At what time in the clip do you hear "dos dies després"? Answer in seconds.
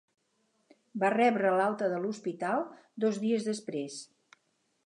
3.07-4.01